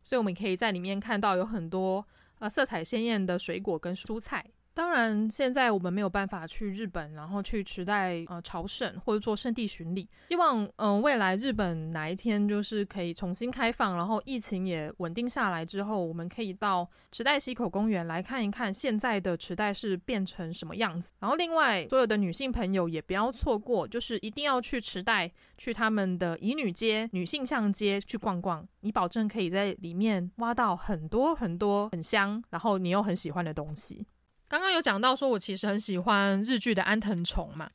[0.04, 2.06] 所以我们可以在里面看到有很多
[2.38, 4.46] 呃色彩鲜艳的水果跟蔬菜。
[4.74, 10.08] 当然，现在我们没有办法去日本，然后去池袋呃朝圣或者做圣地巡礼。
[10.30, 21.12] 希望嗯、未来日本哪一天就是可以重新开放，然后疫情也稳定下来之后，我们可以到池袋西口公园来看一看现在的池袋是变成什么样子。
[21.20, 34.06] 然后另外所有的女性朋友也不要错过，就是一定要去池袋去他们的乙女街、女性向街去逛逛，你保证可以在里面挖到很多很多很香，然后你又很喜欢的东西。
[34.50, 37.70] 刚刚有讲到说，我其实很喜欢日剧的安藤崇嘛，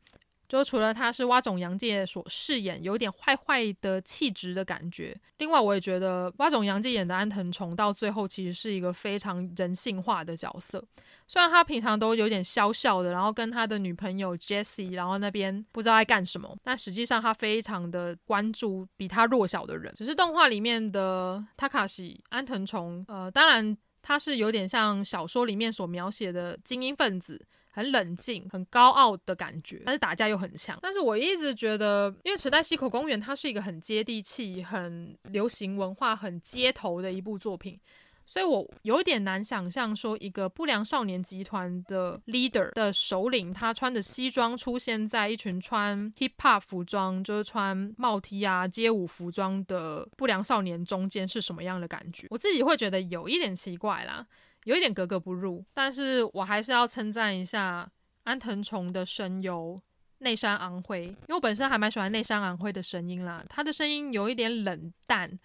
[0.49, 10.85] 就除了他是蛙种洋介所饰演有点坏坏的气质的感觉，另外我也觉得蛙种洋介演的安藤崇到最后其实是一个非常人性化的角色。
[11.29, 19.95] 虽然他平常都有点笑笑的，然后跟他的女朋友 Jessie，然后那边不知道在干什么，但实际上他非常的关注比他弱小的人。
[19.95, 23.77] 只是动画里面的 Takashi 安藤崇，呃，当然。
[24.07, 27.41] 他是有点像小说里面所描写的精英分子，
[27.71, 30.79] 很冷静、很高傲的感觉，但是打架又很强。
[30.83, 37.81] 但是我一直觉得，因为池袋西口公园它是一个很接地气、很流行文化、很街头的一部作品。
[38.27, 52.27] 所以我有点难想象，说一个不良少年集团的 leader 的首领，他穿着西装出现在一群穿 hip hop 服装，就是穿帽 T 啊街舞服装的不良少年中间是什么样的感觉？
[52.31, 54.27] 我自己会觉得有一点奇怪啦，
[54.65, 55.65] 有一点格格不入。
[55.75, 57.89] 但是我还是要称赞一下
[58.23, 59.81] 安藤崇的声优
[60.19, 65.39] 内山昂辉，因为我本身还蛮喜欢内山昂辉的声音啦，他的声音有一点冷淡。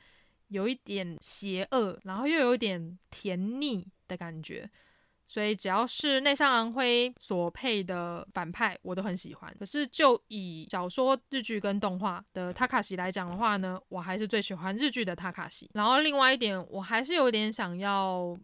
[0.50, 4.70] 有一点邪恶，然后又有一点甜腻的感觉，
[5.28, 9.56] 所以只要是内山昂辉所配的反派，我都很喜欢。
[9.60, 15.70] 可是就以小说、日剧跟动画的塔卡西来讲的话呢，我还是最喜欢日剧的塔卡西。
[15.74, 18.36] 然后另外一点，我还是有点想要，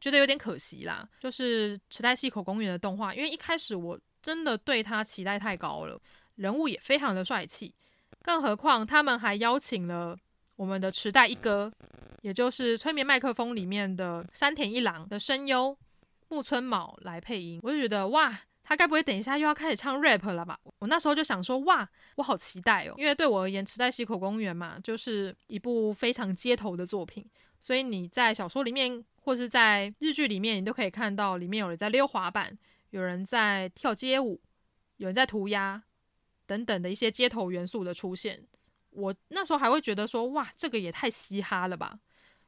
[0.00, 5.96] 觉得有点可惜啦，就是池袋西口公园的动画，因为一开始我真的对他期待太高了，
[6.34, 7.72] 人物也非常的帅气，
[8.22, 10.18] 更何况他们还邀请了。
[10.56, 11.70] 我们的池袋一哥，
[12.22, 15.76] 也就是催眠麦克风里面的山田一郎的声优
[16.28, 20.58] 木村卯来配音，我就觉得哇，他该不会等一下又要开始唱 rap 了吧？
[20.78, 27.24] 我那时候就想说哇，我好期待哦，因为对我而言，池袋西口公园嘛，就是一部非常街头的作品，
[27.60, 32.58] 所以你在小说里面或是在日剧里面，你都可以看到里面有人在溜滑板，
[32.90, 34.40] 有人在跳街舞，
[34.96, 35.82] 有人在涂鸦
[36.46, 38.42] 等等的一些街头元素的出现。
[38.96, 41.98] 我那时候还会觉得说，哇，这个也太嘻哈了吧！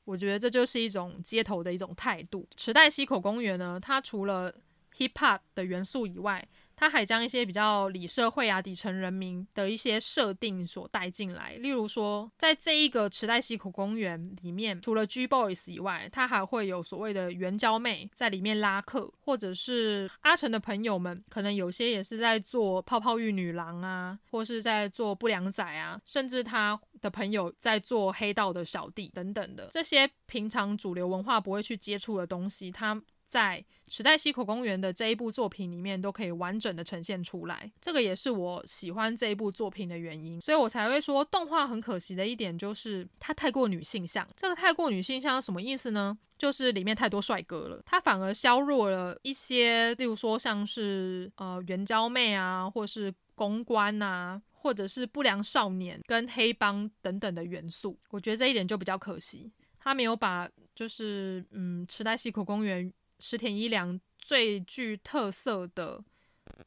[0.05, 2.49] 我觉得这就是一种街头的一种态度。
[2.57, 4.53] 池袋西口公园呢，它除了
[4.97, 11.55] hip hop 的元素以外，他还将一些比较里社会啊、底层人民的一些设定所带进来。
[11.55, 33.03] 例如说，在这一个池袋西口公园里面，除了 G Boys 以外，他还会有所谓的援交妹在里面拉客，或者是阿成的朋友们，可能有些也是在做泡泡浴女郎啊，或是在做不良仔啊，甚至他的朋友在做黑道的小弟等等的这些平常主流文化不会去接触的东西，他。
[33.29, 37.71] 在池袋西口公园的这一部作品里面，都可以完整的呈现出来。
[37.81, 44.27] 这个也是我喜欢这一部作品的原因，所以我才会说动画很可惜的一点就是它太过女性向。
[44.37, 46.19] 这个太过女性向什么意思呢？
[46.39, 57.99] 就是里面太多帅哥了，它反而削弱了一些，例如说像是呃援交妹啊，或是公关啊，或者是不良少年跟黑帮等等的元素。
[58.11, 59.51] 我觉得这一点就比较可惜，
[59.81, 62.93] 他没有把就是嗯池袋西口公园。
[63.19, 66.03] 石田一良最具特色的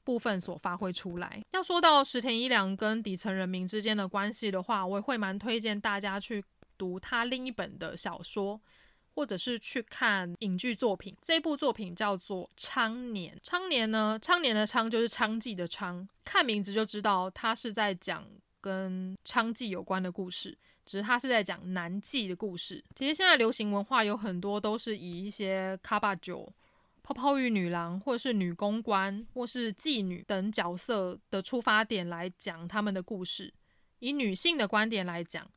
[0.04, 1.41] 部分所发挥出来。
[1.52, 6.43] 要说到石田一良跟底层人民之间的关系的话，我也会蛮推荐大家去
[6.78, 8.60] 读他另一本的小说，
[9.14, 11.16] 或者是去看影剧作品。
[11.22, 18.28] 这部作品叫做《昌年》，昌年呢，昌年的昌就是娼妓的娼，看名字就知道他是在讲
[18.60, 20.58] 跟娼妓有关的故事。
[20.86, 22.84] 只是他是在讲男妓的故事。
[22.96, 26.52] 其实现在流行文化有很多都是以一些卡巴酒、
[27.04, 33.54] 泡泡浴女郎，或是女公关，或是妓女等角色的出发点来讲他们的故事，
[34.00, 35.50] 以女性的观点来讲。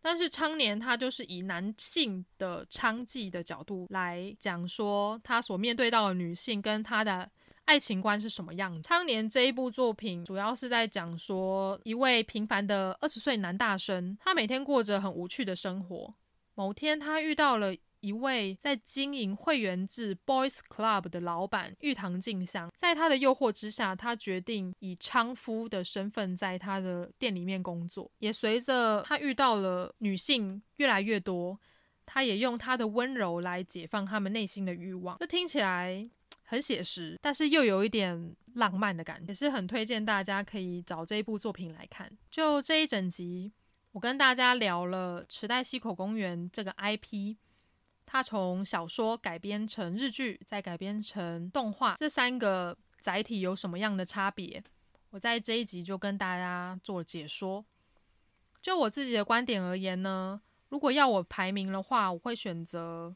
[0.00, 7.30] 但是昌年他就是以男性的娼妓的角度来讲说，他所面对到的女性跟他的。
[7.68, 8.88] 爱情观是什么样子？
[8.88, 16.14] 昌年这一部作品主要是在讲说一位平凡的二十岁男大生，他每天过着很无趣的生活。
[16.54, 28.10] 某天，他遇到了一位在经营会员制 Boys Club 的老板玉堂静香，在他的诱惑之下，他决定以娼夫的身份在他的店里面工作。
[28.18, 31.60] 也随着他遇到了女性越来越多，
[32.06, 35.18] 他也用他的温柔来解放他们内心的欲望。
[35.20, 36.08] 这听起来。
[36.50, 42.10] 很写实，但是又有一点浪漫的感觉，也是很推荐大家可以找这一部作品来看。
[42.30, 43.52] 就这一整集，
[43.92, 47.36] 我跟大家聊了池袋西口公园这个 IP，
[48.06, 54.64] 它从小说改编成日剧，再改编成动画，这三个载体有什么样的差别？
[55.10, 57.62] 我在这一集就跟大家做解说。
[58.62, 60.40] 就我自己的观点而言呢，
[60.70, 63.14] 如果要我排名的话，我会选择。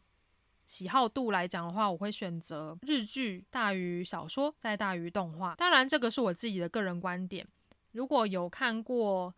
[0.66, 5.54] 喜好度来讲的话，我会选择日剧大于小说，再大于动画。
[5.56, 7.46] 当然，这个是我自己的个人观点。
[7.92, 9.34] 如果有看过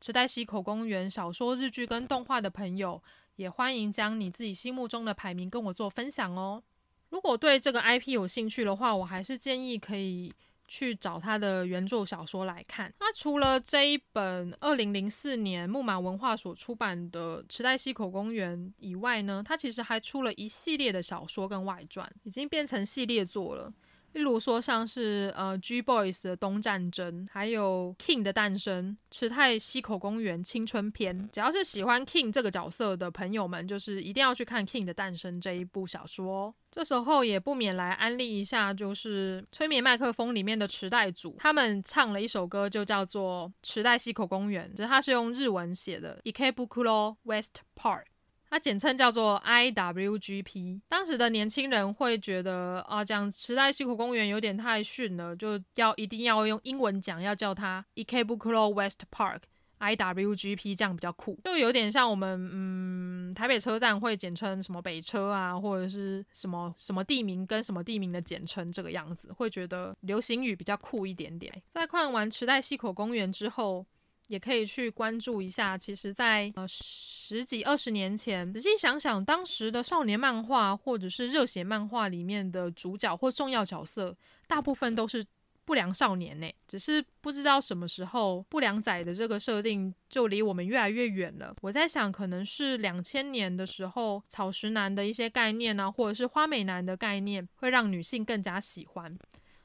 [0.00, 3.02] 池袋西口公园小说、日剧跟动画的朋友，
[3.36, 6.62] 也欢迎将你自己心目中的排名跟我做分享哦。
[7.10, 10.32] 如果对这个 IP 有兴趣的话，我还是建议可以。
[10.74, 12.90] 去找他的原著小说来看。
[12.98, 23.70] 那除了这一本二零零四年木马文化所出版的《池袋西口公园》以外呢，他其实还出了一系列的小说跟外传，已经变成系列作了。
[24.12, 31.18] 例如说，像是呃《G Boys》的东战争，还有《King》的诞生，《池袋西口公园青春篇》。
[31.30, 36.54] 只要是喜欢 King 这个角色的朋友们，就是一定要去看《King 的诞生》这一部小说哦。
[36.70, 48.04] 这时候也不免来安利一下，就是《催眠麦克风》里面的池袋组，他们唱了一首歌，就叫做《池袋西口公园》，只是它是用日文写的，Ikebukuro West Park。
[48.52, 50.82] 它简称叫做 IWGP。
[50.86, 59.38] 当时的年轻人会觉得啊，讲池袋西口公园有点太逊了，就要一定要用英文讲，要叫它 Ikebukuro West Park
[59.80, 71.50] IWGP，这样比较酷，就有点像我们嗯台北车站会简称什么北车啊，或者是什么什么地名跟什么地名的简称这个样子，会觉得流行语比较酷一点点。
[71.70, 73.86] 在看完池袋西口公园之后。
[74.32, 75.76] 也可以去关注一下。
[75.76, 84.16] 其实在，呃十几二十年前，仔细想想，当时的少年漫画或者是热血漫画里面的主角或重要角色，
[84.46, 85.22] 大部分都是
[85.66, 86.50] 不良少年呢。
[86.66, 91.54] 只是不知道什么时候，不良仔的这个设定就离我们越来越远了。
[91.60, 99.14] 我在想，可能是两千年的时候，草食男的一些概念啊，或者是花美男的概念，会让女性更加喜欢。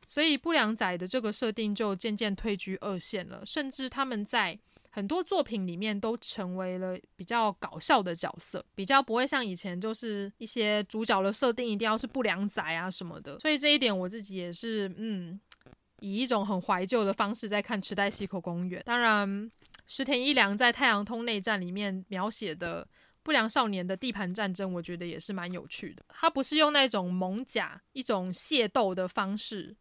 [0.08, 4.58] 所以不良仔的这个设定就渐渐退居二线了，甚至他们在
[4.89, 13.38] 很多作品里面都成为了比较搞笑的角色，比较不会像以前就是一些主角的设定一定要是不良仔啊什么的。
[13.39, 15.39] 所以这一点我自己也是，嗯，
[15.99, 18.82] 以一种很怀旧的方式在看《池袋西口公园》。
[18.86, 19.51] 当然，
[19.86, 22.88] 石田一良在《太阳通内战》里面描写的
[23.22, 26.03] 不良少年的地盘战争，我觉得也是蛮有趣的。
[26.08, 29.76] 他不是用那种蒙甲、一种械斗的方式。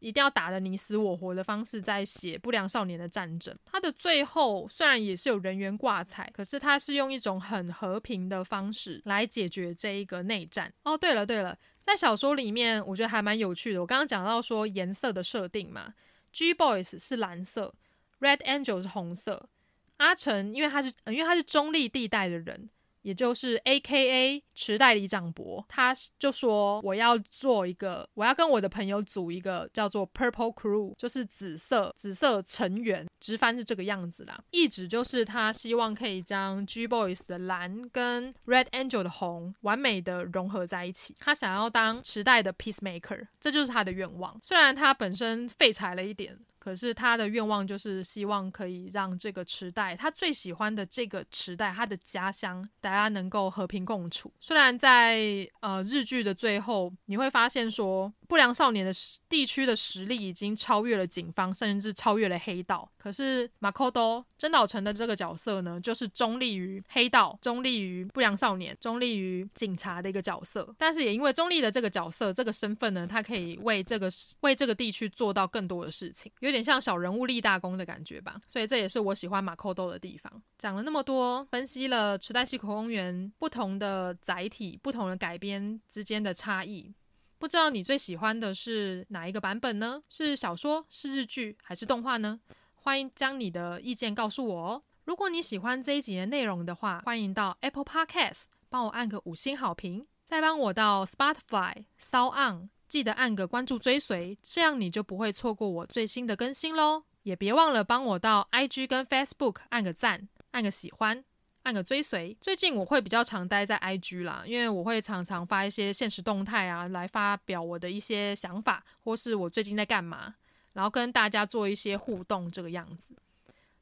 [0.00, 3.56] 一定要打得你死我活的方式在写不良少年的战争。
[3.64, 10.72] 他的最后虽然也是有人员挂彩，可是他是用一种很和平的方式来解决这一个内战。
[10.84, 13.80] 哦，对了对了，在小说里面我觉得还蛮有趣的。
[13.80, 15.94] 我刚刚讲到说颜色的设定嘛
[16.32, 17.74] ，G Boys 是蓝色
[18.20, 19.48] ，Red Angel 是红色。
[19.96, 22.70] 阿成因为他是因为他是中立地带的人。
[23.02, 24.42] 也就是 A.K.A.
[24.54, 34.42] 池袋里长博，他就说我要做一个，我要跟我的朋友组一个叫做 Purple Crew，就是紫色紫色成员，直翻是这个样子啦。
[34.50, 41.14] 意指就是他希望可以将 G Boys 的蓝跟 Red Angel 的红完美的融合在一起。
[41.18, 44.38] 他想要当池袋的 Peacemaker，这就是他的愿望。
[44.42, 46.38] 虽然他本身废柴了一点。
[46.68, 54.30] 可是他的愿望就是希望可以让这个池袋，他最喜欢的这个时代，他的家乡，大家能够和平共处。
[54.38, 58.92] 虽然在呃日剧的最后，你会发现说不良少年的
[59.28, 62.88] 地区的实力已经超越了警方，甚至超越了黑道。
[62.98, 70.74] 可是马可多真岛诚的这个角色呢，就是中立于黑道、中立于不良少年、中立于警察的一个角色。
[70.76, 74.08] 但是也因为中立的这个角色、这个身份呢，他可以为这个
[74.40, 78.38] 为这个地区做到更多的事情，有点像小人物立大功的感觉吧。
[78.46, 80.30] 所以这也是我喜欢马可多的地方。
[80.58, 86.92] 讲了那么多，分析了池袋西口公园不同的载体、不同的改编之间的差异。
[87.38, 90.02] 不知道你最喜欢的是哪一个版本呢？
[90.08, 92.40] 是小说、是日剧还是动画呢？
[92.74, 94.82] 欢迎将你的意见告诉我哦。
[95.04, 107.04] 如果你喜欢这一集的内容的话，欢迎到 Apple Podcast 帮我按个五星好评，再帮我到 Spotify、SoundOn 记得按个关注追随，这样你就不会错过我最新的更新喽。
[107.22, 111.24] 也别忘了帮我到 IG 跟 Facebook 按个赞、按个喜欢。
[111.68, 120.34] 按个追随，最近我会比较常待在 IG 啦，因为我会常常发一些现实动态啊，来发表我的一些想法，或是我最近在干嘛，
[120.72, 123.14] 然后跟大家做一些互动这个样子。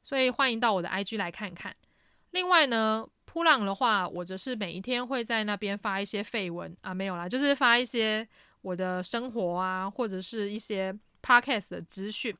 [0.03, 1.73] 所以欢迎到我的 IG 来看看。
[2.31, 8.27] 另外呢，扑浪的话，我则是每一天会在那边发一些废文啊，没有啦，就是发一些
[8.63, 12.35] 我的生活啊，或者是一些 Podcast 的资讯。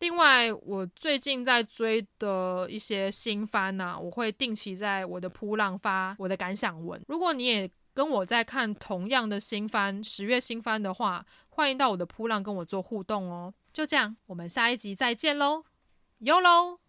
[0.00, 7.00] 另外，我最近在追的一些新番呢、啊，我会定期在我的扑浪发我的感想文。
[7.08, 13.52] 如果你也跟我在看同样的新番，十月新番的话，欢迎到我的扑浪跟我做互动哦。
[13.72, 15.64] 就这样，我们下一集再见喽
[16.20, 16.80] ，，Yo 喽。